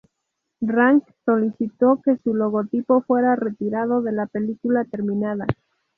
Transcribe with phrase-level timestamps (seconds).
[0.61, 5.45] Rank solicitó que su logotipo fuera retirado de la película terminada.